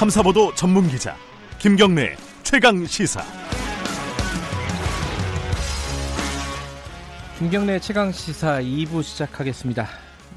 [0.00, 1.14] 탐사보도 전문 기자
[1.58, 3.22] 김경래 최강 시사.
[7.38, 9.86] 김경래 최강 시사 2부 시작하겠습니다.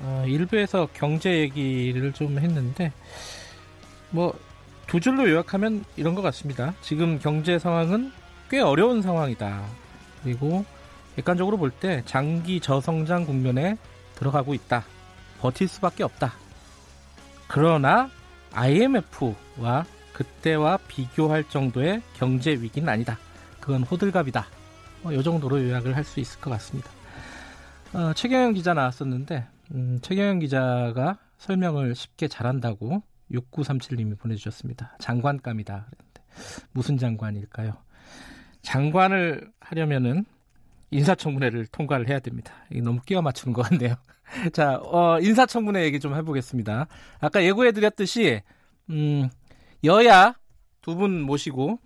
[0.02, 2.92] 어, 1부에서 경제 얘기를 좀 했는데
[4.10, 4.36] 뭐
[4.88, 6.74] 두 줄로 요약하면 이런 것 같습니다.
[6.82, 8.12] 지금 경제 상황은
[8.50, 9.64] 꽤 어려운 상황이다.
[10.24, 10.66] 그리고
[11.16, 13.78] 객관적으로 볼 때 장기 저성장 국면에
[14.16, 14.84] 들어가고 있다.
[15.40, 16.34] 버틸 수밖에 없다.
[17.48, 18.10] 그러나
[18.54, 23.18] IMF와 그때와 비교할 정도의 경제 위기는 아니다.
[23.60, 24.46] 그건 호들갑이다.
[25.02, 26.90] 뭐, 이 정도로 요약을 할 수 있을 것 같습니다.
[27.94, 34.96] 어, 최경영 기자 나왔었는데, 음, 최경영 기자가 설명을 쉽게 잘한다고 6937님이 보내주셨습니다.
[35.00, 35.88] 장관감이다.
[36.72, 37.74] 무슨 장관일까요?
[38.62, 40.26] 장관을 하려면은
[40.94, 42.54] 인사청문회를 통과를 해야 됩니다.
[42.84, 43.96] 너무 끼워 맞추는 것 같네요.
[44.54, 46.88] 자, 어, 인사청문회 얘기 좀 해보겠습니다.
[47.20, 48.42] 아까 예고해드렸듯이,
[48.90, 49.30] 음,
[49.84, 50.36] 여야
[50.82, 51.80] 두 분 모시고,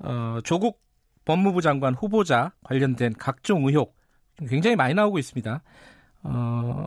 [0.00, 0.82] 어, 조국
[1.24, 3.96] 법무부 장관 후보자 관련된 각종 의혹
[4.48, 5.62] 굉장히 많이 나오고 있습니다.
[6.24, 6.84] 어,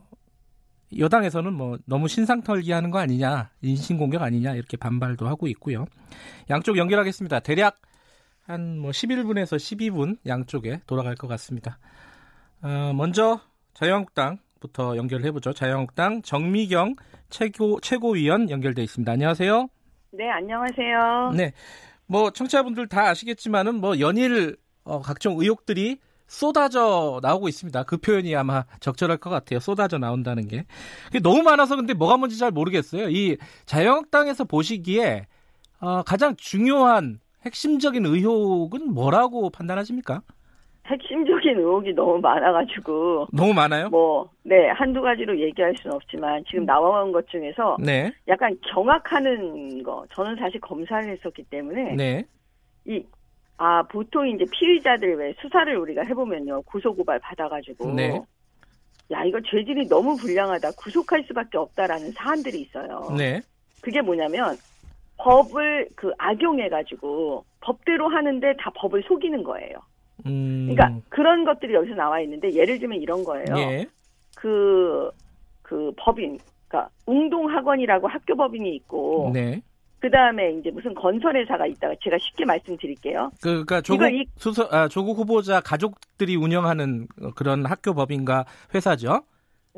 [0.97, 5.86] 여당에서는 뭐 너무 신상 털기 하는 거 아니냐, 인신 공격 아니냐 이렇게 반발도 하고 있고요.
[6.50, 7.39] 양쪽 연결하겠습니다.
[7.41, 7.78] 대략
[8.48, 11.78] 한 뭐 11분에서 12분 양쪽에 돌아갈 것 같습니다.
[12.62, 13.42] 어, 먼저
[13.73, 15.53] 자유한국당부터 연결해 보죠.
[15.53, 16.95] 자유한국당 정미경
[17.30, 19.12] 최고 최고위원 연결돼 있습니다.
[19.12, 19.68] 안녕하세요.
[20.12, 21.31] 네, 안녕하세요.
[21.36, 21.52] 네.
[22.08, 27.84] 뭐 청취자분들 다 아시겠지만은 뭐 연일 어, 각종 의혹들이 쏟아져 나오고 있습니다.
[27.84, 29.59] 그 표현이 아마 적절할 것 같아요.
[29.59, 30.66] 쏟아져 나온다는 게.
[31.22, 33.09] 너무 많아서 근데 뭐가 뭔지 잘 모르겠어요.
[33.09, 35.28] 이 자유한국당에서 보시기에
[35.80, 40.22] 어, 가장 중요한 핵심적인 의혹은 뭐라고 판단하십니까?
[40.86, 43.28] 핵심적인 의혹이 너무 많아가지고.
[43.34, 43.90] 너무 많아요?
[43.90, 47.78] 뭐, 네, 한두 가지로 얘기할 수는 없지만, 지금 나와온 것 중에서.
[47.80, 48.12] 네.
[48.28, 50.06] 약간 경악하는 거.
[50.14, 51.95] 저는 사실 검사를 했었기 때문에.
[51.95, 52.25] 네.
[52.86, 53.03] 이,
[53.57, 56.62] 아, 보통 이제 피의자들 왜 수사를 우리가 해보면요.
[56.63, 57.94] 고소고발 받아가지고.
[57.94, 58.22] 네.
[59.12, 60.72] 야, 이거 죄질이 너무 불량하다.
[60.78, 63.13] 구속할 수밖에 없다라는 사안들이 있어요.
[63.18, 63.41] 네.
[63.81, 64.56] 그게 뭐냐면,
[65.27, 69.73] 법을 그 악용해가지고, 법대로 하는데 다 법을 속이는 거예요.
[70.25, 70.69] 음.
[70.73, 73.45] 그러니까 그런 것들이 여기서 나와 있는데 예를 들면 이런 거예요.
[73.57, 73.85] 예.
[74.35, 75.09] 그,
[75.61, 79.61] 그 법인, 그러니까 웅동학원이라고 학교 법인이 있고, 네.
[79.99, 83.31] 그 다음에 이제 무슨 건설회사가 있다가 제가 쉽게 말씀드릴게요.
[83.41, 88.45] 그, 그러니까 조국 이- 수서 아, 조국 후보자 가족들이 운영하는 그런 학교 법인과
[88.75, 89.21] 회사죠.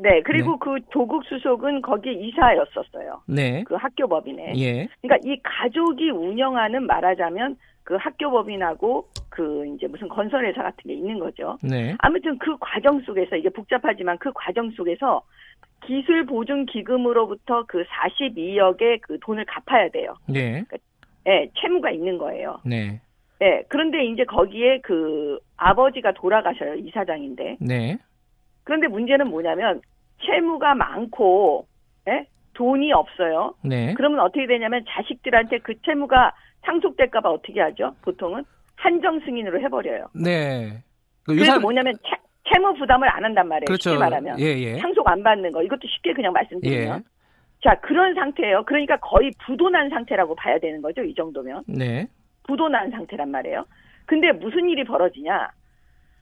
[0.02, 3.22] 네, 그리고 그 조국 수석은 거기에 이사였었어요.
[3.26, 3.62] 네.
[3.64, 4.54] 그 학교 법인에.
[4.56, 4.88] 예.
[5.02, 11.18] 그러니까 이 가족이 운영하는 말하자면 그 학교 법인하고 그 이제 무슨 건설회사 같은 게 있는
[11.18, 11.58] 거죠.
[11.62, 11.94] 네.
[11.98, 15.22] 아무튼 그 과정 속에서 이게 복잡하지만 그 과정 속에서
[15.84, 20.14] 기술 보증 기금으로부터 그 42억의 그 돈을 갚아야 돼요.
[20.28, 20.64] 네.
[21.26, 22.60] 예, 채무가 있는 거예요.
[22.64, 23.00] 네.
[23.42, 26.74] 예, 그런데 이제 거기에 그 아버지가 돌아가셔요.
[26.74, 27.56] 이사장인데.
[27.60, 27.98] 네.
[28.64, 29.80] 그런데 문제는 뭐냐면
[30.24, 31.66] 채무가 많고
[32.08, 32.26] 예?
[32.54, 33.54] 돈이 없어요.
[33.64, 33.94] 네.
[33.94, 36.32] 그러면 어떻게 되냐면 자식들한테 그 채무가
[36.62, 37.94] 상속될까 봐 어떻게 하죠?
[38.02, 38.44] 보통은
[38.76, 40.06] 한정 승인으로 해버려요.
[40.14, 40.82] 네.
[41.24, 42.16] 그 그래서 유산 뭐냐면 채,
[42.52, 43.66] 채무 부담을 안 한단 말이에요.
[43.66, 43.90] 그렇죠.
[43.90, 44.40] 쉽게 말하면.
[44.40, 44.78] 예, 예.
[44.78, 45.62] 상속 안 받는 거.
[45.62, 46.98] 이것도 쉽게 그냥 말씀드리면.
[46.98, 47.02] 예.
[47.62, 48.64] 자, 그런 상태예요.
[48.64, 51.02] 그러니까 거의 부도난 상태라고 봐야 되는 거죠.
[51.02, 51.64] 이 정도면.
[51.66, 52.06] 네.
[52.44, 53.64] 부도난 상태란 말이에요.
[54.06, 55.50] 근데 무슨 일이 벌어지냐?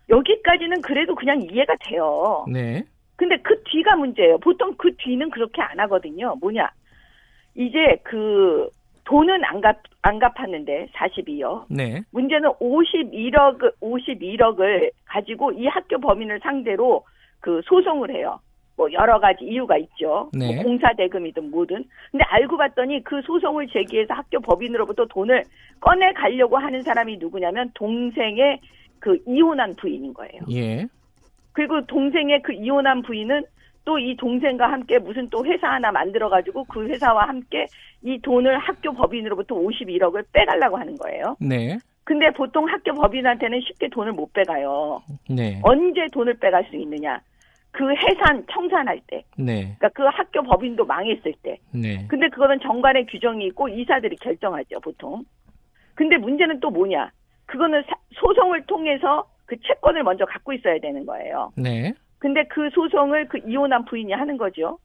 [0.08, 2.44] 여기까지는 그래도 그냥 이해가 돼요.
[2.50, 2.82] 네.
[3.16, 4.38] 근데 그 뒤가 문제예요.
[4.38, 6.36] 보통 그 뒤는 그렇게 안 하거든요.
[6.41, 6.70] 뭐냐?
[7.54, 8.69] 이제 그
[9.04, 11.64] 돈은 안 갚, 안 갚았는데 42억.
[11.70, 12.02] 네.
[12.12, 17.04] 문제는 51억, 51억을 가지고 이 학교 범인을 상대로
[17.40, 18.38] 그 소송을 해요.
[18.76, 20.30] 뭐 여러 가지 이유가 있죠.
[20.32, 20.54] 네.
[20.54, 21.84] 뭐 공사 대금이든 뭐든.
[22.12, 25.42] 근데 알고 봤더니 그 소송을 제기해서 학교 법인으로부터 돈을
[25.80, 28.60] 꺼내 가려고 하는 사람이 누구냐면 동생의
[29.00, 30.42] 그 이혼한 부인인 거예요.
[30.50, 30.86] 예.
[31.53, 33.44] 그리고 동생의 그 이혼한 부인은
[33.88, 37.67] 또 이 동생과 함께 무슨 또 회사 하나 만들어가지고 그 회사와 함께
[38.02, 41.37] 이 돈을 학교 법인으로부터 51억을 빼가려고 하는 거예요.
[41.40, 41.78] 네.
[42.05, 45.02] 근데 보통 학교 법인한테는 쉽게 돈을 못 빼가요.
[45.31, 45.61] 네.
[45.62, 47.19] 언제 돈을 빼갈 수 있느냐?
[47.70, 49.25] 그 해산, 청산할 때.
[49.38, 49.75] 네.
[49.78, 51.58] 그러니까 그 학교 법인도 망했을 때.
[51.72, 52.06] 네.
[52.08, 55.25] 근데 그거는 정관의 규정이 있고 이사들이 결정하죠, 보통.
[55.94, 57.11] 근데 문제는 또 뭐냐?
[57.48, 61.50] 그거는 사- 소송을 통해서 그 채권을 먼저 갖고 있어야 되는 거예요.
[61.56, 61.92] 네.
[62.18, 64.78] 근데 그 소송을 그 이혼한 부인이 하는 거죠.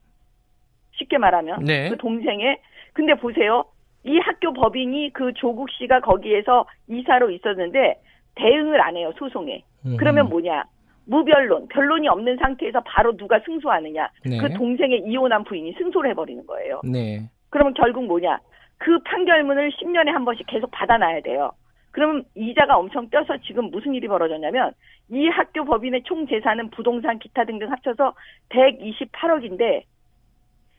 [0.92, 1.64] 쉽게 말하면.
[1.64, 1.90] 네.
[1.90, 2.58] 그 동생의.
[2.92, 3.64] 근데 보세요.
[4.04, 8.00] 이 학교 법인이 그 조국 씨가 거기에서 이사로 있었는데
[8.36, 9.62] 대응을 안 해요, 소송에.
[9.98, 10.64] 그러면 뭐냐?
[11.06, 14.08] 무변론, 변론이 없는 상태에서 바로 누가 승소하느냐?
[14.24, 14.38] 네.
[14.38, 16.80] 그 동생의 이혼한 부인이 승소를 해버리는 거예요.
[16.84, 17.28] 네.
[17.50, 18.38] 그러면 결국 뭐냐?
[18.78, 21.50] 그 판결문을 10년에 한 번씩 계속 받아놔야 돼요.
[21.94, 24.72] 그러면 이자가 엄청 뛰어서 지금 무슨 일이 벌어졌냐면
[25.10, 28.14] 이 학교 법인의 총 재산은 부동산 기타 등등 합쳐서
[28.48, 29.84] 128억인데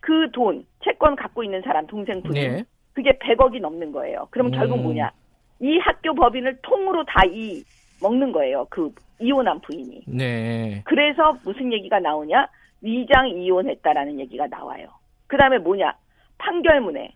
[0.02, 2.64] 그 돈 채권 갖고 있는 사람 동생 부인 네.
[2.94, 4.28] 그게 100억이 넘는 거예요.
[4.30, 4.58] 그러면 음.
[4.60, 5.10] 결국 뭐냐?
[5.62, 7.64] 이 학교 법인을 통으로 다 이
[8.02, 8.68] 먹는 거예요.
[8.70, 10.02] 그 이혼한 부인이.
[10.08, 10.82] 네.
[10.84, 12.46] 그래서 무슨 얘기가 나오냐?
[12.82, 14.90] 위장 이혼했다라는 얘기가 나와요.
[15.28, 15.96] 그 다음에 뭐냐?
[16.38, 17.14] 판결문에,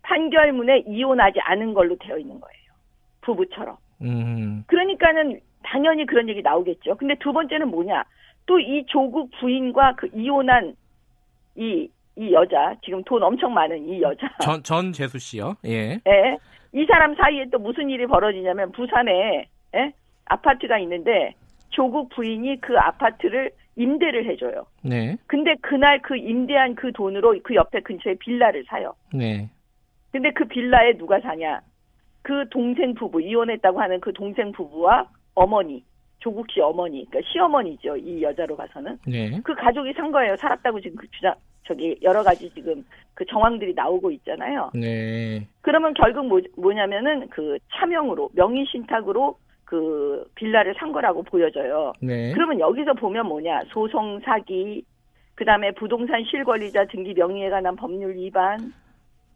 [0.00, 2.61] 판결문에 이혼하지 않은 걸로 되어 있는 거예요.
[3.22, 3.76] 부부처럼.
[4.02, 4.64] 음.
[4.66, 6.96] 그러니까는 당연히 그런 얘기 나오겠죠.
[6.96, 8.04] 근데 두 번째는 뭐냐?
[8.46, 10.74] 또 이 조국 부인과 그 이혼한
[11.56, 14.28] 이, 이 여자, 지금 돈 엄청 많은 이 여자.
[14.40, 15.54] 전, 전 재수 씨요.
[15.64, 16.00] 예.
[16.06, 16.38] 예.
[16.74, 19.92] 이 사람 사이에 또 무슨 일이 벌어지냐면 부산에 예?
[20.24, 21.34] 아파트가 있는데
[21.70, 24.66] 조국 부인이 그 아파트를 임대를 해줘요.
[24.82, 25.16] 네.
[25.26, 28.94] 근데 그날 그 임대한 그 돈으로 그 옆에 근처에 빌라를 사요.
[29.14, 29.48] 네.
[30.10, 31.60] 근데 그 빌라에 누가 사냐?
[32.22, 35.84] 그 동생 부부, 이혼했다고 하는 그 동생 부부와 어머니,
[36.20, 37.96] 조국 씨 어머니, 그러니까 시어머니죠.
[37.96, 38.98] 이 여자로 봐서는.
[39.06, 39.40] 네.
[39.42, 40.36] 그 가족이 산 거예요.
[40.36, 41.34] 살았다고 지금 그 주장,
[41.64, 42.84] 저기 여러 가지 지금
[43.14, 44.70] 그 정황들이 나오고 있잖아요.
[44.74, 45.46] 네.
[45.60, 51.94] 그러면 결국 뭐, 뭐냐면은 그 차명으로, 명의 신탁으로 그 빌라를 산 거라고 보여져요.
[52.02, 52.32] 네.
[52.34, 54.84] 그러면 여기서 보면 뭐냐 소송 사기
[55.34, 58.74] 그다음에 부동산 실권리자 등기 명의에 관한 법률 위반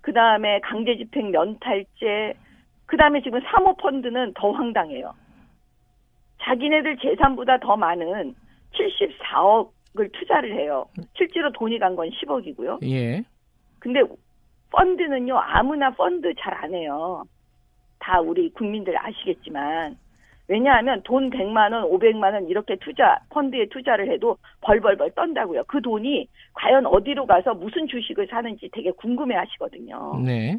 [0.03, 2.35] 그다음에 강제집행 면탈죄
[2.87, 5.13] 그다음에 지금 사모펀드는 더 황당해요.
[6.43, 8.35] 자기네들 재산보다 더 많은
[8.75, 10.87] 74억을 투자를 해요.
[11.17, 12.79] 실제로 돈이 간 건 10억이고요.
[12.89, 13.23] 예.
[13.79, 14.01] 근데
[14.71, 17.25] 펀드는요 아무나 펀드 잘 안 해요.
[17.99, 19.97] 다 우리 국민들 아시겠지만
[20.49, 25.65] 왜냐하면 돈 100만 원, 500만 원 이렇게 투자 펀드에 투자를 해도 벌벌벌 떤다고요.
[25.67, 30.21] 그 돈이 과연 어디로 가서 무슨 주식을 사는지 되게 궁금해 하시거든요.
[30.25, 30.59] 네.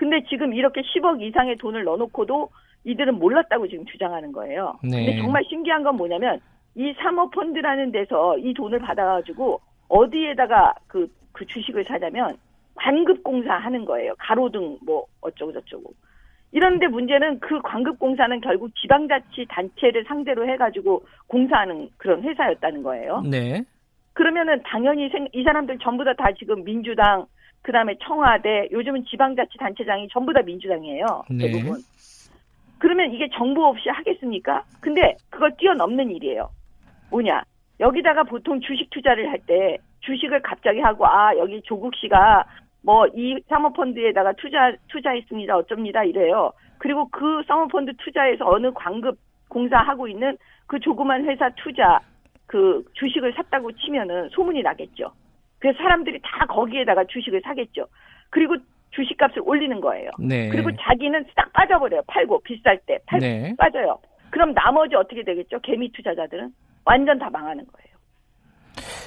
[0.00, 2.48] 근데 지금 이렇게 10억 이상의 돈을 넣어놓고도
[2.84, 4.78] 이들은 몰랐다고 지금 주장하는 거예요.
[4.82, 5.04] 네.
[5.04, 6.40] 근데 정말 신기한 건 뭐냐면
[6.74, 9.60] 이 사모펀드라는 데서 이 돈을 받아가지고
[9.90, 12.38] 어디에다가 그, 그 주식을 사냐면
[12.76, 14.14] 관급공사 하는 거예요.
[14.18, 15.92] 가로등 뭐 어쩌고 저쩌고.
[16.52, 23.20] 이런데 문제는 그 관급공사는 결국 지방자치 단체를 상대로 해가지고 공사하는 그런 회사였다는 거예요.
[23.30, 23.62] 네.
[24.14, 27.26] 그러면은 당연히 생- 이 사람들 전부 다 다 지금 민주당,
[27.62, 31.24] 그 다음에 청와대, 요즘은 지방자치단체장이 전부 다 민주당이에요.
[31.30, 31.50] 네.
[31.50, 31.78] 대부분.
[32.78, 34.64] 그러면 이게 정보 없이 하겠습니까?
[34.80, 36.48] 근데 그걸 뛰어넘는 일이에요.
[37.10, 37.42] 뭐냐?
[37.80, 42.44] 여기다가 보통 주식 투자를 할 때 주식을 갑자기 하고 아 여기 조국 씨가
[42.82, 46.52] 뭐 이 사모펀드에다가 투자 투자했습니다 어쩝니다 이래요.
[46.78, 49.18] 그리고 그 사모펀드 투자에서 어느 광급
[49.48, 50.36] 공사하고 있는
[50.66, 52.00] 그 조그만 회사 투자
[52.46, 55.12] 그 주식을 샀다고 치면은 소문이 나겠죠.
[55.60, 57.86] 그래서 사람들이 다 거기에다가 주식을 사겠죠.
[58.30, 58.56] 그리고
[58.90, 60.10] 주식값을 올리는 거예요.
[60.18, 60.48] 네.
[60.48, 62.02] 그리고 자기는 싹 빠져버려요.
[62.08, 63.54] 팔고 비쌀 때 팔, 네.
[63.56, 63.98] 빠져요.
[64.30, 65.60] 그럼 나머지 어떻게 되겠죠?
[65.60, 66.50] 개미 투자자들은
[66.84, 67.90] 완전 다 망하는 거예요.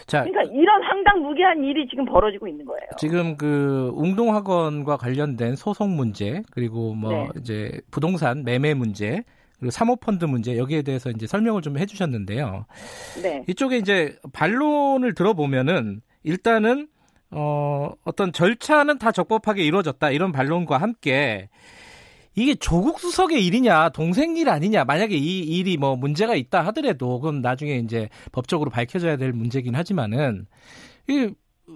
[0.06, 2.88] 자, 그러니까 이런 황당무계한 일이 지금 벌어지고 있는 거예요.
[2.98, 7.30] 지금 그 웅동학원과 관련된 소송 문제 그리고 뭐 네.
[7.40, 9.24] 이제 부동산 매매 문제
[9.58, 12.66] 그리고 사모펀드 문제 여기에 대해서 이제 설명을 좀 해주셨는데요.
[13.24, 16.88] 네, 이쪽에 이제 반론을 들어보면은 일단은
[17.32, 20.12] 어 어떤 절차는 다 적법하게 이루어졌다.
[20.12, 21.50] 이런 반론과 함께
[22.36, 24.86] 이게 조국 수석의 일이냐 동생 일 아니냐.
[24.86, 30.48] 만약에 이 일이 뭐 문제가 있다 하더라도 그건 나중에 이제 법적으로 밝혀져야 될 문제긴 하지만은
[31.08, 31.30] 이,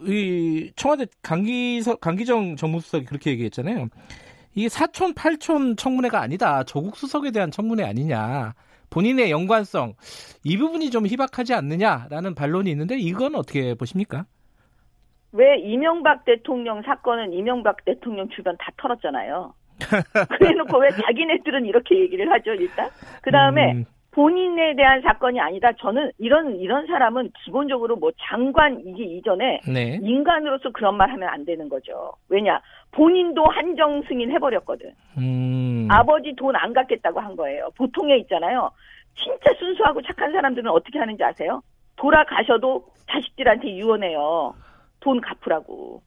[0.07, 3.89] 이 청와대 강기석 강기정 정무수석이 그렇게 얘기했잖아요.
[4.55, 6.63] 이게 사촌 팔촌 청문회가 아니다.
[6.63, 8.55] 조국 수석에 대한 청문회 아니냐.
[8.89, 9.93] 본인의 연관성.
[10.43, 14.25] 이 부분이 좀 희박하지 않느냐라는 반론이 있는데 이건 어떻게 보십니까?
[15.38, 19.53] 왜 이명박 대통령 사건은 이명박 대통령 주변 다 털었잖아요.
[20.39, 22.89] 그래놓고 왜 자기네들은 이렇게 얘기를 하죠 일단.
[23.22, 25.72] 그 다음에 음, 본인에 대한 사건이 아니다.
[25.74, 30.00] 저는 이런 이런 사람은 기본적으로 뭐 장관이기 이전에 네.
[30.01, 32.13] 인간으로서 그런 말 하면 안 되는 거죠.
[32.29, 32.60] 왜냐
[32.91, 34.91] 본인도 한정 승인 해버렸거든.
[35.20, 37.70] 음, 아버지 돈 안 갚겠다고 한 거예요.
[37.77, 38.72] 보통에 있잖아요.
[39.13, 41.62] 진짜 순수하고 착한 사람들은 어떻게 하는지 아세요?
[41.96, 44.53] 돌아가셔도 자식들한테 유언해요.
[45.00, 46.01] 돈 갚으라고.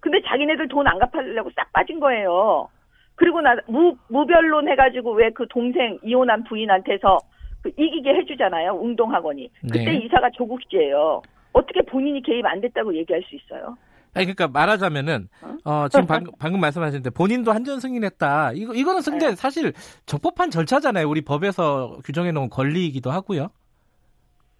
[0.00, 2.68] 근데 자기네들 돈 안 갚으려고 싹 빠진 거예요.
[3.14, 7.18] 그리고 나 무, 무변론 해가지고 왜 그 동생 이혼한 부인한테서
[7.62, 8.72] 그 이기게 해주잖아요.
[8.72, 9.50] 웅동학원이.
[9.62, 9.96] 그때 네.
[9.98, 11.22] 이사가 조국 씨예요.
[11.52, 13.76] 어떻게 본인이 개입 안 됐다고 얘기할 수 있어요?
[14.14, 15.28] 아니 그러니까 말하자면은
[15.64, 18.52] 어, 지금 방금, 방금 말씀하셨는데 본인도 한전 승인했다.
[18.54, 19.34] 이거 이거는 근데 네.
[19.36, 19.72] 사실
[20.06, 21.08] 적법한 절차잖아요.
[21.08, 23.48] 우리 법에서 규정해 놓은 권리이기도 하고요.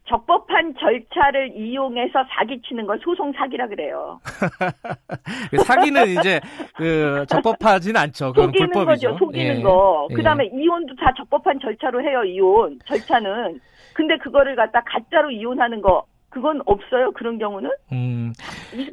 [0.09, 4.21] 적법한 절차를 이용해서 사기치는 걸 소송 사기라 그래요.
[5.65, 6.41] 사기는 이제
[6.77, 8.33] 그 적법하진 않죠.
[8.33, 9.11] 그건 속이는 불법이죠.
[9.13, 9.19] 거죠.
[9.25, 9.63] 속이는 예.
[9.63, 10.09] 거.
[10.11, 10.15] 예.
[10.15, 12.25] 그다음에 이혼도 다 적법한 절차로 해요.
[12.25, 13.61] 이혼 절차는.
[13.95, 17.13] 근데 그거를 갖다 가짜로 이혼하는 거 그건 없어요.
[17.13, 17.71] 그런 경우는.
[17.93, 18.33] 음,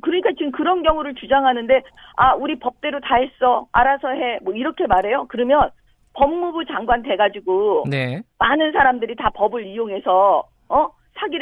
[0.01, 1.81] 그러니까 지금 그런 경우를 주장하는데
[2.17, 3.67] 아 우리 법대로 다 했어.
[3.71, 4.39] 알아서 해.
[4.43, 5.25] 뭐 이렇게 말해요.
[5.29, 5.69] 그러면
[6.13, 8.21] 법무부 장관 돼가지고 네.
[8.39, 10.87] 많은 사람들이 다 법을 이용해서 어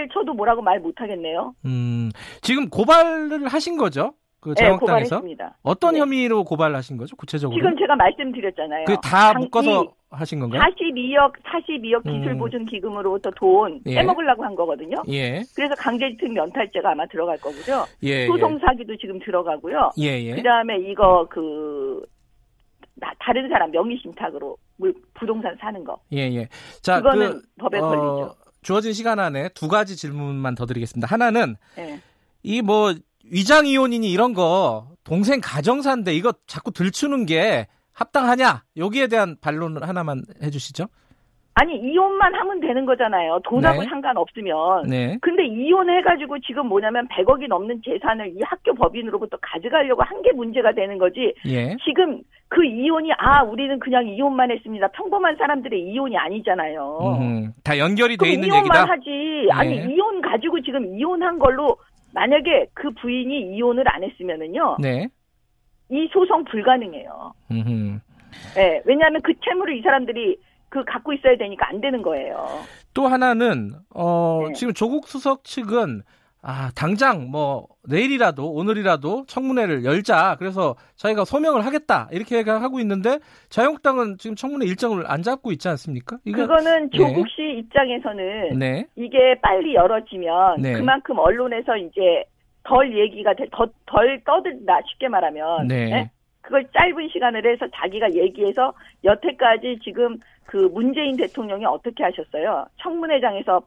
[0.08, 1.54] 사기를 쳐도 뭐라고 말 못하겠네요.
[1.66, 2.10] 음,
[2.42, 4.14] 지금 고발을 하신 거죠?
[4.40, 5.58] 그 네, 자유한국당에서 고발했습니다.
[5.64, 6.00] 어떤 네.
[6.00, 7.16] 혐의로 고발하신 거죠?
[7.16, 7.58] 구체적으로?
[7.58, 8.86] 지금 제가 말씀드렸잖아요.
[8.86, 9.02] 그다
[9.34, 10.62] 당- 묶어서 이 하신 건가요?
[10.62, 12.20] 42억 42억 음.
[12.20, 13.96] 기술 보증 기금으로부터 돈 예.
[13.96, 14.96] 빼먹으려고 한 거거든요.
[15.10, 17.86] 예, 그래서 강제징용 면탈죄가 아마 들어갈 거고요.
[18.04, 19.92] 예, 소송 사기도 지금 들어가고요.
[20.00, 20.36] 예, 예.
[20.36, 22.06] 그다음에 이거 그
[22.96, 26.00] 나- 다른 사람 명의 신탁으로 물- 부동산 사는 거.
[26.14, 26.48] 예, 예.
[26.82, 28.36] 자, 그거는 그, 법에 어, 걸리죠.
[28.68, 31.08] 주어진 시간 안에 두 가지 질문만 더 드리겠습니다.
[31.08, 32.02] 하나는 예.
[32.44, 38.66] 이뭐 위장 이혼이니 이런 거 동생 가정사인데 이거 자꾸 들추는 게 합당하냐?
[38.76, 40.90] 여기에 대한 반론 하나만 해주시죠.
[41.60, 43.40] 아니 이혼만 하면 되는 거잖아요.
[43.44, 43.88] 돈하고 네.
[43.90, 44.84] 상관없으면.
[44.88, 45.18] 네.
[45.22, 50.98] 근데 이혼해가지고 지금 뭐냐면 100억이 넘는 재산을 이 학교 법인으로부터 가져가려고 한 게 문제가 되는
[50.98, 51.34] 거지.
[51.48, 51.76] 예.
[51.86, 54.88] 지금 그 이혼이 아 우리는 그냥 이혼만 했습니다.
[54.90, 57.18] 평범한 사람들의 이혼이 아니잖아요.
[57.22, 58.86] 음, 다 연결이 돼 있는 이혼만 얘기다.
[58.92, 59.48] 하지.
[59.52, 59.94] 아니 예.
[59.94, 61.78] 이혼 가지고 지금 이혼한 걸로
[62.14, 65.08] 만약에 그 부인이 이혼을 안 했으면은요 네.
[65.90, 67.32] 이 소송 불가능해요.
[67.52, 68.00] 음흠.
[68.58, 70.38] 예, 왜냐하면 그 채무를 이 사람들이
[70.70, 72.46] 그 갖고 있어야 되니까 안 되는 거예요.
[72.94, 74.54] 또 하나는 어 네.
[74.54, 76.02] 지금 조국 수석 측은
[76.42, 83.20] 아 당장 뭐 내일이라도 오늘이라도 청문회를 열자 그래서 저희가 소명을 하겠다 이렇게 하고 있는데
[83.50, 86.18] 자유한국당은 지금 청문회 일정을 안 잡고 있지 않습니까?
[86.26, 86.98] 이거 그거는 예.
[86.98, 90.74] 조국 씨 입장에서는 네 이게 빨리 열어지면 네.
[90.74, 92.24] 그만큼 언론에서 이제
[92.64, 96.12] 덜 얘기가 돼, 더, 덜 떠든다 쉽게 말하면 네.
[96.48, 96.50] 예?
[96.50, 98.74] 그걸 짧은 시간을 해서 자기가 얘기해서
[99.04, 102.66] 여태까지 지금 그 문재인 대통령이 어떻게 하셨어요?
[102.82, 103.62] 청문회장에서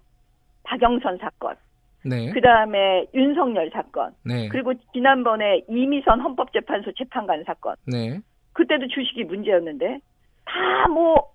[0.65, 1.57] 박영선 사건,
[2.05, 8.21] 네 그 다음에 윤석열 사건, 네 그리고 지난번에 이미선 헌법재판소 재판관 사건, 네
[8.55, 10.01] 그때도 주식이 문제였는데
[10.47, 11.31] 다 뭐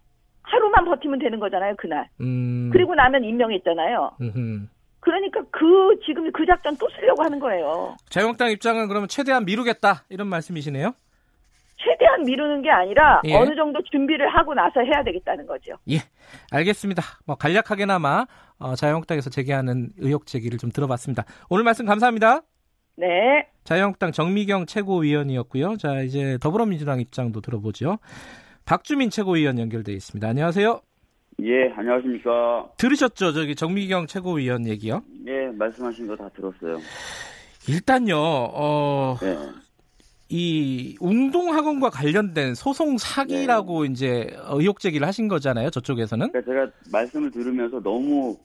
[0.47, 2.07] 하루만 버티면 되는 거잖아요 그날.
[2.21, 4.11] 음 그리고 나면 임명했잖아요.
[4.21, 4.67] 음흠.
[4.99, 7.95] 그러니까 그 지금 그 작전 또 쓰려고 하는 거예요.
[8.09, 10.93] 자유한국당 입장은 그러면 최대한 미루겠다 이런 말씀이시네요.
[11.77, 13.35] 최대한 미루는 게 아니라 예.
[13.35, 15.73] 어느 정도 준비를 하고 나서 해야 되겠다는 거죠.
[15.89, 15.97] 예,
[16.51, 17.01] 알겠습니다.
[17.25, 18.25] 뭐 간략하게나마
[18.59, 21.25] 어, 자유한국당에서 제기하는 의혹 제기를 좀 들어봤습니다.
[21.49, 22.41] 오늘 말씀 감사합니다.
[22.97, 23.07] 네.
[23.65, 25.75] 자유한국당 정미경 최고위원이었고요.
[25.77, 27.97] 자 이제 더불어민주당 입장도 들어보죠.
[28.65, 30.27] 박주민 최고위원 연결돼 있습니다.
[30.27, 30.79] 안녕하세요.
[31.43, 32.69] 예, 안녕하십니까.
[32.77, 33.33] 들으셨죠?
[33.33, 35.03] 저기 정미경 최고위원 얘기요.
[35.27, 36.79] 예, 말씀하신 거 다 들었어요.
[37.67, 39.35] 일단요, 어, 예,
[40.37, 45.69] 이 운동학원과 관련된 소송 사기라고 이제 의혹 제기를 하신 거잖아요.
[45.69, 46.29] 저쪽에서는.
[46.29, 48.35] 그러니까 제가 말씀을 들으면서 너무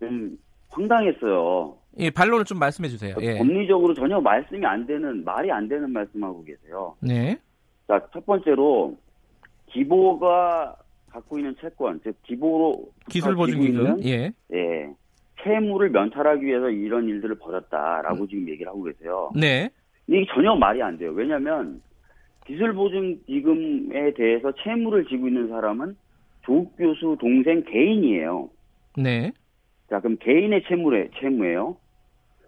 [0.00, 0.36] 좀
[0.70, 1.76] 황당했어요.
[1.98, 3.14] 예, 반론을 좀 말씀해 주세요.
[3.20, 3.38] 예.
[3.38, 6.96] 법리적으로 전혀 말씀이 안 되는, 말이 안 되는 말씀하고 계세요.
[7.00, 7.38] 네.
[7.86, 8.96] 자, 첫 번째로,
[9.66, 10.76] 기보가
[11.10, 12.88] 갖고 있는 채권, 즉, 기보로.
[13.08, 13.80] 기술 보증기금.
[13.80, 14.32] 있는, 예.
[14.52, 14.88] 예.
[15.42, 19.30] 채무를 면탈하기 위해서 이런 일들을 벌였다라고 지금 얘기를 하고 계세요.
[19.34, 19.70] 네.
[20.08, 21.12] 이게 전혀 말이 안 돼요.
[21.12, 21.82] 왜냐하면
[22.46, 25.96] 기술보증기금에 대해서 채무를 지고 있는 사람은
[26.42, 28.48] 조국 교수 동생 개인이에요.
[28.96, 29.32] 네.
[29.90, 31.76] 자, 그럼 개인의 채무래, 채무예요.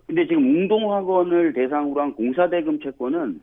[0.06, 3.40] 근데 지금 웅동학원을 대상으로 한 공사대금 채권은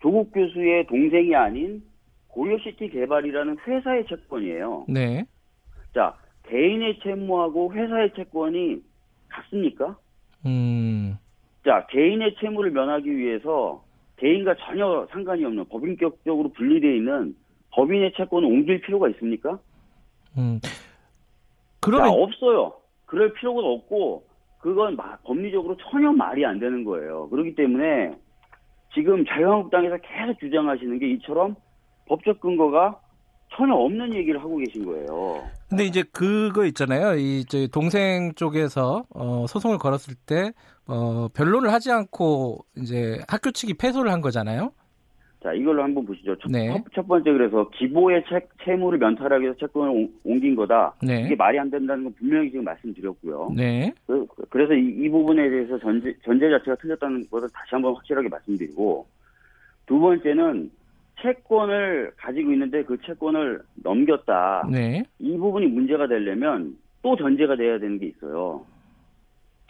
[0.00, 1.82] 조국 교수의 동생이 아닌
[2.28, 4.86] 고려시티 개발이라는 회사의 채권이에요.
[4.88, 5.24] 네.
[5.92, 6.14] 자,
[6.44, 8.80] 개인의 채무하고 회사의 채권이
[9.28, 9.98] 같습니까?
[10.46, 11.16] 음.
[11.64, 13.82] 자, 개인의 채무를 면하기 위해서
[14.16, 17.34] 개인과 전혀 상관이 없는 법인격적으로 분리되어 있는
[17.72, 19.58] 법인의 채권을 옮길 필요가 있습니까?
[20.36, 20.60] 음.
[20.62, 20.70] 자,
[21.80, 22.74] 그러면 없어요.
[23.06, 24.24] 그럴 필요가 없고
[24.60, 27.28] 그건 마- 법리적으로 전혀 말이 안 되는 거예요.
[27.30, 28.12] 그렇기 때문에
[28.94, 31.56] 지금 자유한국당에서 계속 주장하시는 게 이처럼
[32.06, 33.00] 법적 근거가
[33.52, 35.44] 전혀 없는 얘기를 하고 계신 거예요.
[35.68, 37.14] 근데 이제 그거 있잖아요.
[37.16, 40.52] 이 저희 동생 쪽에서 어, 소송을 걸었을 때
[40.86, 44.72] 어, 변론을 하지 않고 이제 학교 측이 패소를 한 거잖아요.
[45.42, 46.34] 자, 이걸로 한번 보시죠.
[46.38, 46.68] 첫, 네.
[46.72, 50.94] 첫- 첫 번째 그래서 기보의 채, 채무를 면탈하기 위해서 채권을 옮- 옮긴 거다.
[51.02, 51.22] 네.
[51.26, 53.50] 이게 말이 안 된다는 건 분명히 지금 말씀드렸고요.
[53.54, 53.92] 네.
[54.06, 59.06] 그- 그래서 이, 이 부분에 대해서 전제, 전제 자체가 틀렸다는 것을 다시 한번 확실하게 말씀드리고
[59.86, 60.70] 두 번째는
[61.20, 64.68] 채권을 가지고 있는데 그 채권을 넘겼다.
[64.70, 65.02] 네.
[65.18, 68.64] 이 부분이 문제가 되려면 또 전제가 돼야 되는 게 있어요.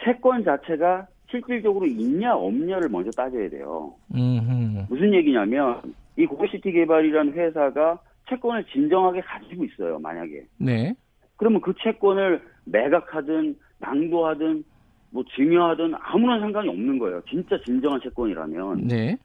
[0.02, 3.94] 채권 자체가 실질적으로 있냐 없냐를 먼저 따져야 돼요.
[4.14, 4.86] 음흠.
[4.88, 5.80] 무슨 얘기냐면
[6.16, 7.98] 이 고시티 개발이라는 회사가
[8.28, 9.98] 채권을 진정하게 가지고 있어요.
[9.98, 10.94] 만약에 네.
[11.36, 14.64] 그러면 그 채권을 매각하든 낭도하든
[15.10, 17.20] 뭐 증여하든 아무런 상관이 없는 거예요.
[17.28, 18.88] 진짜 진정한 채권이라면.
[18.88, 19.16] 네.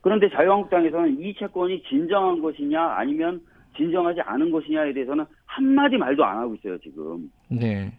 [0.00, 3.40] 그런데 자유한국당에서는 이 채권이 진정한 것이냐 아니면
[3.76, 7.30] 진정하지 않은 것이냐에 대해서는 한마디 말도 안 하고 있어요, 지금.
[7.48, 7.92] 네.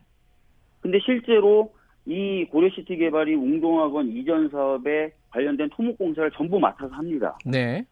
[0.82, 1.74] 근데 실제로
[2.06, 7.38] 이 고려시티 개발이 웅동학원 이전 사업에 관련된 토목공사를 전부 맡아서 합니다.
[7.46, 7.86] 네.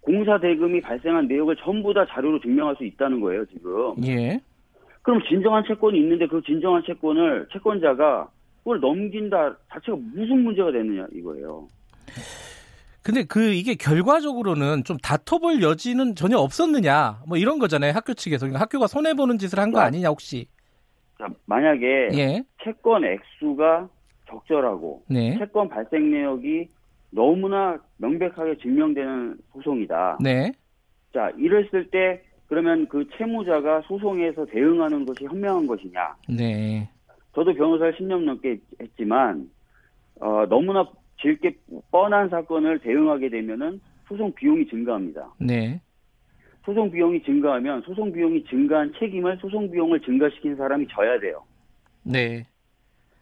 [0.00, 3.94] 공사 대금이 발생한 내역을 전부 다 자료로 증명할 수 있다는 거예요, 지금.
[4.06, 4.40] 예.
[5.02, 11.66] 그럼 진정한 채권이 있는데 그 진정한 채권을 채권자가 그걸 넘긴다 자체가 무슨 문제가 되느냐 이거예요.
[13.02, 18.60] 근데 그 이게 결과적으로는 좀 다퉈볼 여지는 전혀 없었느냐 뭐 이런 거잖아요 학교 측에서 그러니까
[18.60, 20.46] 학교가 손해 보는 짓을 한 거 아니냐 혹시
[21.18, 23.88] 자, 만약에 예 채권 액수가
[24.28, 25.36] 적절하고 네.
[25.38, 26.68] 채권 발생 내역이
[27.10, 30.18] 너무나 명백하게 증명되는 소송이다.
[30.20, 30.52] 네.
[31.12, 36.14] 자, 이랬을 때 그러면 그 채무자가 소송에서 대응하는 것이 현명한 것이냐?
[36.28, 36.88] 네.
[37.34, 39.50] 저도 변호사를 10년 넘게 했지만
[40.20, 40.86] 어, 너무나
[41.20, 41.56] 질게
[41.90, 45.32] 뻔한 사건을 대응하게 되면은 소송 비용이 증가합니다.
[45.38, 45.80] 네.
[46.64, 51.42] 소송 비용이 증가하면 소송 비용이 증가한 책임을 소송 비용을 증가시킨 사람이 져야 돼요.
[52.02, 52.46] 네.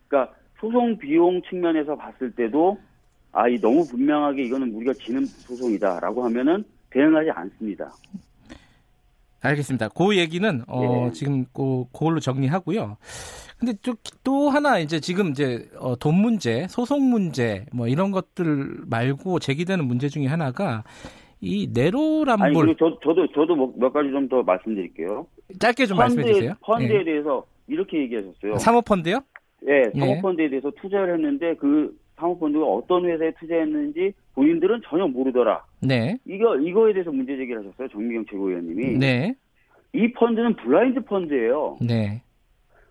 [0.09, 2.79] 그러니까 소송 비용 측면에서 봤을 때도
[3.33, 7.93] 아, 이 너무 분명하게 이거는 우리가 지는 소송이다라고 하면은 대응하지 않습니다.
[9.41, 9.89] 알겠습니다.
[9.91, 11.13] 그 얘기는 어 예.
[11.13, 12.97] 지금 그 그걸로 정리하고요.
[13.59, 18.83] 근데 또, 또 하나 이제 지금 이제 어, 돈 문제, 소송 문제 뭐 이런 것들
[18.87, 20.85] 말고 제기되는 문제 중에 하나가
[21.41, 25.27] 이 아니 내로남불 그리고 저, 저도 저도 뭐- 몇 가지 좀 더 말씀드릴게요.
[25.59, 26.55] 짧게 좀 말씀해 주세요.
[26.63, 28.55] 펀드에 대해서 이렇게 얘기하셨어요.
[28.55, 28.59] 예.
[28.59, 29.21] 사모펀드요?
[29.69, 29.99] 예, 예.
[29.99, 35.65] 사모펀드에 대해서 투자를 했는데 그 사모펀드가 어떤 회사에 투자했는지 본인들은 전혀 모르더라.
[35.81, 36.19] 네.
[36.27, 37.89] 이거 이거에 대해서 문제 제기를 하셨어요.
[37.89, 38.99] 정미경 최고위원님이.
[38.99, 39.35] 네.
[39.93, 41.79] 이 펀드는 블라인드 펀드예요.
[41.81, 42.23] 네.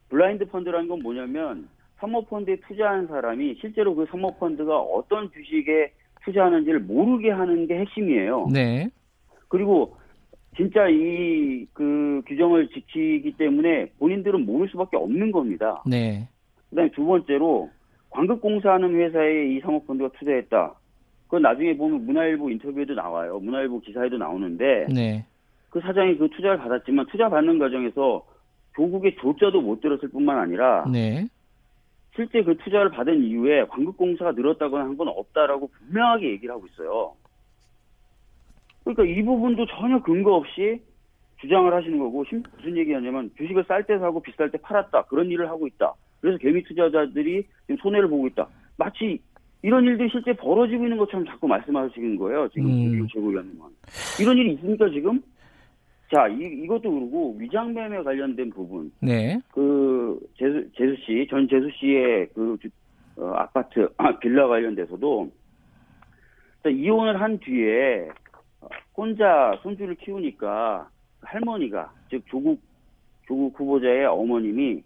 [0.10, 1.68] 블라인드 펀드라는 건 뭐냐면
[2.00, 5.92] 사모펀드에 투자한 사람이 실제로 그 사모펀드가 어떤 주식에
[6.24, 8.48] 투자하는지를 모르게 하는 게 핵심이에요.
[8.52, 8.90] 네.
[9.50, 9.96] 그리고
[10.56, 15.84] 진짜 이 그 규정을 지키기 때문에 본인들은 모를 수밖에 없는 겁니다.
[15.86, 16.28] 네.
[16.70, 17.70] 그다음에 두 번째로
[18.10, 20.74] 광급공사하는 회사에 이 사모펀드가 투자했다.
[21.26, 23.40] 그건 나중에 보면 문화일보 인터뷰에도 나와요.
[23.40, 25.26] 문화일보 기사에도 나오는데 네.
[25.70, 28.26] 그 사장이 그 투자를 받았지만 투자 받는 과정에서
[28.76, 31.28] 조국의 조자도 못 들었을 뿐만 아니라 네.
[32.16, 37.14] 실제 그 투자를 받은 이후에 광급공사가 늘었다거나 한 건 없다라고 분명하게 얘기를 하고 있어요.
[38.84, 40.82] 그러니까 이 부분도 전혀 근거 없이
[41.42, 45.50] 주장을 하시는 거고 심- 무슨 얘기하냐면 주식을 쌀 때 사고 비쌀 때 팔았다 그런 일을
[45.50, 45.94] 하고 있다.
[46.22, 48.48] 그래서 개미 투자자들이 지금 손해를 보고 있다.
[48.78, 49.20] 마치
[49.62, 52.48] 이런 일들이 실제 벌어지고 있는 것처럼 자꾸 말씀하시는 거예요.
[52.50, 53.08] 지금 음.
[53.08, 53.60] 최고위원님은
[54.22, 55.22] 이런 일이 있습니까 지금?
[56.14, 59.40] 자 이, 이것도 그러고 위장매매 관련된 부분 네.
[59.52, 62.70] 그 재수, 재수 씨, 전 재수 씨의 그 주-
[63.18, 65.30] 어, 아파트 아, 빌라 관련돼서도
[66.64, 68.08] 자, 이혼을 한 뒤에
[68.62, 70.88] 어, 혼자 손주를 키우니까
[71.22, 72.62] 할머니가 즉 조국
[73.28, 74.82] 조국 후보자의 어머님이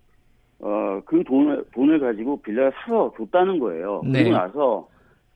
[0.62, 4.02] 어, 그 돈을 돈을 가지고 빌라를 사서 줬다는 거예요.
[4.06, 4.24] 네.
[4.24, 4.88] 그리고 나서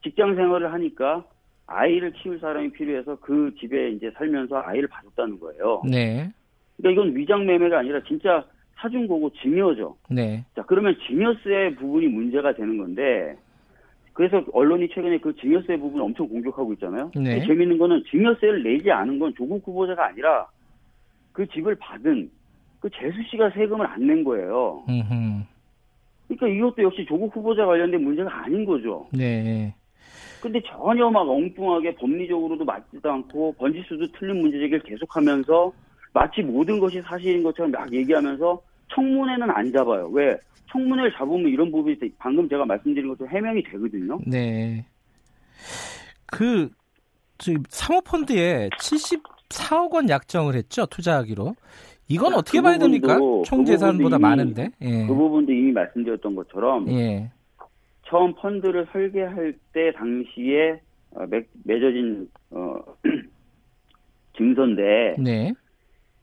[0.04, 1.26] 직장 생활을 하니까
[1.68, 5.82] 아이를 키울 사람이 필요해서 그 집에 이제 살면서 아이를 봐줬다는 거예요.
[5.90, 6.32] 네.
[6.78, 9.98] 그러니까 이건 위장 매매가 아니라 진짜 사준 거고 증여죠.
[10.12, 10.46] 네.
[10.56, 13.36] 자, 그러면 증여세 부분이 문제가 되는 건데,
[14.14, 17.12] 그래서 언론이 최근에 그 증여세 부분을 엄청 공격하고 있잖아요.
[17.16, 17.46] 네.
[17.46, 20.48] 재밌는 거는 증여세를 내지 않은 건 조국 후보자가 아니라
[21.32, 22.30] 그 집을 받은
[22.86, 24.84] 그 재수 씨가 세금을 안 낸 거예요.
[24.88, 25.41] 음흠.
[26.28, 29.08] 그러니까 이것도 역시 조국 후보자 관련된 문제가 아닌 거죠.
[29.12, 29.74] 네.
[30.39, 35.74] 근데 전혀 막 엉뚱하게 법리적으로도 맞지도 않고 번지수도 틀린 문제 제기를 계속하면서
[36.13, 38.62] 마치 모든 것이 사실인 것처럼 막 얘기하면서
[38.93, 40.08] 청문회는 안 잡아요.
[40.10, 40.38] 왜?
[40.71, 44.19] 청문회를 잡으면 이런 부분이 돼- 방금 제가 말씀드린 것처럼 해명이 되거든요.
[44.28, 44.86] 네.
[46.28, 46.69] 그,
[47.39, 51.56] 지금 사모펀드에 74억 원 약정을 했죠, 투자하기로.
[52.08, 53.18] 이건 그 어떻게 봐야 됩니까?
[53.18, 54.70] 부분도- 총그 재산보다 이미- 많은데.
[54.82, 55.08] 예.
[55.08, 57.32] 그 부분도 이미 말씀드렸던 것처럼 예.
[58.08, 60.80] 처음 펀드를 설계할 때 당시에
[61.12, 62.76] 어, 맺, 맺어진 어,
[64.38, 65.54] 증서인데 네.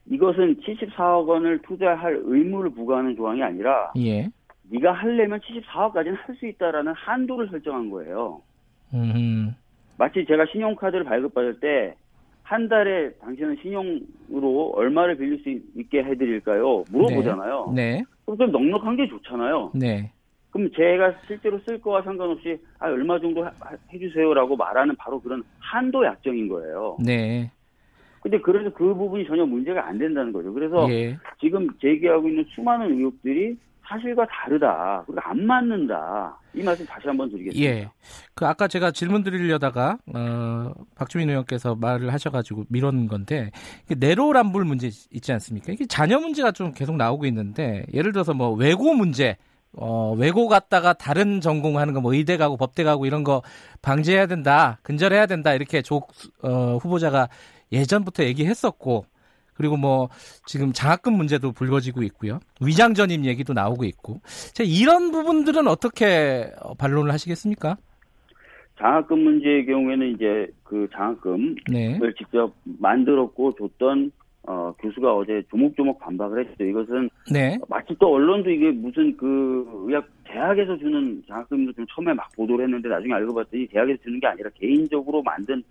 [0.07, 4.29] 이것은 74억 원을 투자할 의무를 부과하는 조항이 아니라 예.
[4.71, 8.41] 네가 하려면 74억까지는 할 수 있다라는 한도를 설정한 거예요.
[8.95, 9.55] 음.
[9.99, 11.95] 마치 제가 신용카드를 발급받을 때
[12.43, 15.49] 한 달에 당신은 신용으로 얼마를 빌릴 수
[15.81, 16.85] 있게 해드릴까요?
[16.91, 17.73] 물어보잖아요.
[17.75, 18.03] 네.
[18.25, 19.73] 그럼 좀 넉넉한 게 좋잖아요.
[19.75, 20.11] 네.
[20.51, 23.53] 그럼 제가 실제로 쓸 거와 상관없이 아, 얼마 정도 하-
[23.93, 26.99] 해주세요라고 말하는 바로 그런 한도 약정인 거예요.
[27.03, 27.51] 네.
[28.21, 30.53] 근데 그래서 그 부분이 전혀 문제가 안 된다는 거죠.
[30.53, 31.17] 그래서 예.
[31.41, 35.03] 지금 제기하고 있는 수많은 의혹들이 사실과 다르다.
[35.07, 36.39] 그리고 안 맞는다.
[36.55, 37.71] 이 말씀 다시 한번 드리겠습니다.
[37.71, 37.91] 예.
[38.35, 43.51] 그 아까 제가 질문 드리려다가 어, 박주민 의원께서 말을 하셔가지고 미뤘는 건데
[43.85, 45.73] 이게 내로남불 문제 있지 않습니까?
[45.73, 49.37] 이게 자녀 문제가 좀 계속 나오고 있는데 예를 들어서 뭐 외고 문제.
[49.75, 53.43] 어, 외고 갔다가 다른 전공하는 거, 뭐 의대 가고 법대 가고 이런 거
[53.81, 56.03] 방지해야 된다, 근절해야 된다, 이렇게 조,
[56.43, 57.31] 어, 후보자가
[57.73, 59.07] 예전부터 얘기했었고,
[59.55, 60.09] 그리고 뭐
[60.47, 62.41] 지금 장학금 문제도 불거지고 있고요.
[62.61, 64.21] 위장 전입 얘기도 나오고 있고.
[64.53, 67.77] 자, 이런 부분들은 어떻게 어, 반론을 하시겠습니까?
[68.79, 71.99] 장학금 문제의 경우에는 이제 그 장학금을 네.
[72.19, 74.11] 직접 만들었고 줬던
[74.45, 76.65] 어, 교수가 어제 조목조목 반박을 했죠.
[76.65, 77.59] 이것은 네.
[77.69, 82.89] 마치 또 언론도 이게 무슨 그 의학 대학에서 주는 장학금도 좀 처음에 막 보도를 했는데
[82.89, 85.63] 나중에 알고 봤더니 대학에서 주는 게 아니라 개인적으로 만든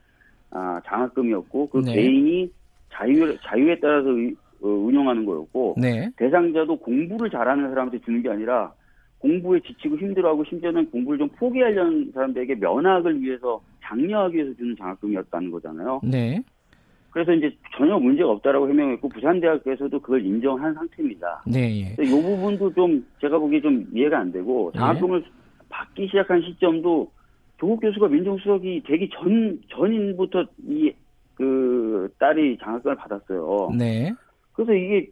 [0.51, 1.93] 아, 장학금이었고 그 네.
[1.93, 2.49] 개인이
[2.91, 6.09] 자유 자유에 따라서 의- 어, 운영하는 거였고 네.
[6.17, 8.71] 대상자도 공부를 잘하는 사람한테 주는 게 아니라
[9.17, 16.01] 공부에 지치고 힘들어하고 심지어는 공부를 좀 포기하려는 사람들에게 면학을 위해서 장려하기 위해서 주는 장학금이었다는 거잖아요.
[16.03, 16.43] 네.
[17.11, 21.43] 그래서 이제 전혀 문제가 없다라고 해명했고 부산대학에서도 그걸 인정한 상태입니다.
[21.45, 21.81] 네.
[21.99, 22.03] 예.
[22.03, 25.23] 이 부분도 좀 제가 보기에 좀 이해가 안 되고 장학금을
[25.69, 27.11] 받기 시작한 시점도
[27.59, 30.91] 조국 교수가 민정수석이 되기 전 전인부터 이
[31.41, 33.71] 그 딸이 장학금을 받았어요.
[33.77, 34.13] 네.
[34.53, 35.09] 그래서 이게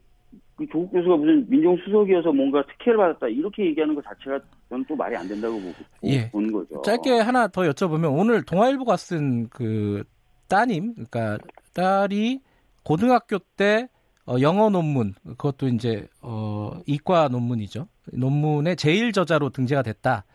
[0.55, 4.39] 그 조국 교수가 무슨 민정수석이어서 뭔가 특혜를 받았다 이렇게 얘기하는 것 자체가
[4.69, 6.29] 저는 또 말이 안 된다고 보고 예.
[6.29, 6.81] 보는 거죠.
[6.83, 10.03] 짧게 하나 더 여쭤보면 오늘 동아일보가 쓴 그
[10.47, 11.37] 따님, 그러니까
[11.73, 12.41] 딸이
[12.83, 13.87] 고등학교 때
[14.25, 17.87] 어, 영어 논문, 그것도 이제 어, 이과 논문이죠.
[18.13, 20.25] 논문의 제일 저자로 등재가 됐다.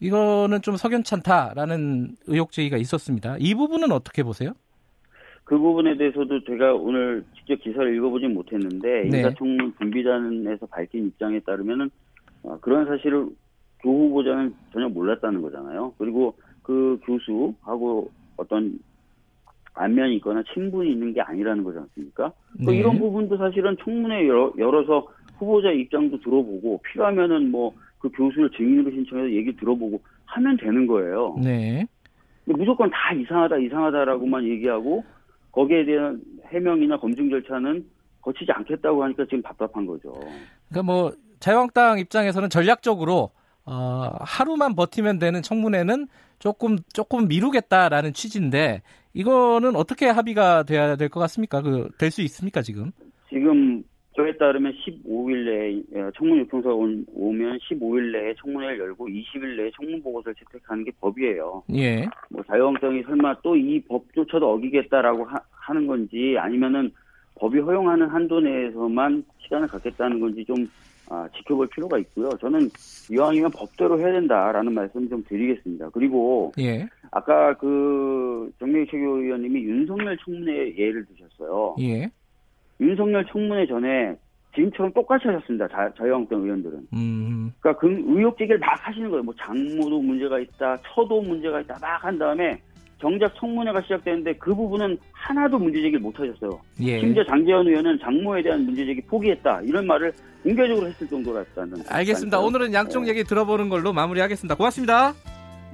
[0.00, 3.36] 이거는 좀 석연찮다라는 의혹 제기가 있었습니다.
[3.40, 4.52] 이 부분은 어떻게 보세요?
[5.48, 9.18] 그 부분에 대해서도 제가 오늘 직접 기사를 읽어보진 못했는데 네.
[9.18, 11.90] 인사청문 준비단에서 밝힌 입장에 따르면은
[12.42, 13.26] 어, 그런 사실을
[13.82, 15.94] 조 후보자는 전혀 몰랐다는 거잖아요.
[15.98, 18.78] 그리고 그 교수하고 어떤
[19.74, 22.32] 안면이 있거나 친분이 있는 게 아니라는 거지 않습니까?
[22.58, 22.78] 그 네.
[22.78, 25.08] 이런 부분도 사실은 청문회 열어, 열어서
[25.38, 31.36] 후보자 입장도 들어보고 필요하면은 뭐 그 교수를 증인으로 신청해서 얘기 들어보고 하면 되는 거예요.
[31.42, 31.86] 네.
[32.44, 35.04] 무조건 다 이상하다 이상하다라고만 얘기하고
[35.58, 36.20] 거기에 대한
[36.52, 37.84] 해명이나 검증 절차는
[38.22, 40.12] 거치지 않겠다고 하니까 지금 답답한 거죠.
[40.68, 43.30] 그러니까 뭐 자유한국당 입장에서는 전략적으로
[43.64, 46.06] 어, 하루만 버티면 되는 청문회는
[46.38, 48.82] 조금 조금 미루겠다라는 취지인데
[49.14, 51.60] 이거는 어떻게 합의가 돼야 될 것 같습니까?
[51.60, 52.92] 그 될 수 있습니까 지금?
[53.28, 53.82] 지금
[54.18, 59.70] 저에 따르면 15일 내에 예, 청문 요청서가 온- 오면 15일 내에 청문회를 열고 20일 내에
[59.76, 61.62] 청문 보고서를 채택하는 게 법이에요.
[61.72, 62.04] 예.
[62.28, 66.90] 뭐 자유한국당이 설마 또 이 법조차도 어기겠다라고 하, 는 건지 아니면은
[67.36, 70.56] 법이 허용하는 한도 내에서만 시간을 갖겠다는 건지 좀
[71.10, 72.30] 아, 지켜볼 필요가 있고요.
[72.40, 72.68] 저는
[73.10, 75.90] 이왕이면 법대로 해야 된다라는 말씀 좀 드리겠습니다.
[75.90, 76.86] 그리고 예.
[77.12, 81.76] 아까 그 정명희 최고위원님이 윤석열 청문회 예를 드셨어요.
[81.80, 82.10] 예.
[82.80, 84.16] 윤석열 청문회 전에
[84.54, 85.68] 지금처럼 똑같이 하셨습니다.
[85.68, 86.78] 자, 자유한국당 의원들은.
[86.94, 87.52] 음.
[87.60, 89.22] 그러니까 그 의혹 제기를 막 하시는 거예요.
[89.22, 92.58] 뭐 장모도 문제가 있다, 처도 문제가 있다 막 한 다음에
[93.00, 96.60] 정작 청문회가 시작되는데 그 부분은 하나도 문제 제기를 못 하셨어요.
[96.80, 96.98] 예.
[96.98, 100.12] 심지어 장재현 의원은 장모에 대한 문제 제기 포기했다 이런 말을
[100.42, 101.76] 공개적으로 했을 정도였다는.
[101.88, 102.40] 알겠습니다.
[102.40, 104.56] 오늘은 양쪽 얘기 들어보는 걸로 마무리하겠습니다.
[104.56, 105.12] 고맙습니다.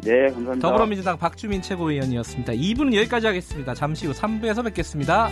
[0.03, 0.69] 네, 감사합니다.
[0.69, 2.53] 더불어민주당 박주민 최고위원이었습니다.
[2.53, 3.73] 2부는 여기까지 하겠습니다.
[3.73, 5.31] 잠시 후 3부에서 뵙겠습니다.